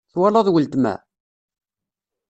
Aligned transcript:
Twalaḍ 0.11 0.47
weltma? 0.51 0.93